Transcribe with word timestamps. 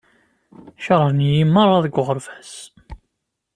Kerhen-iyi 0.83 1.43
merra 1.53 1.79
deg 1.85 1.95
uɣerbaz. 1.99 2.51